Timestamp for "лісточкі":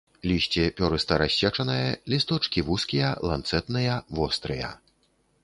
2.15-2.65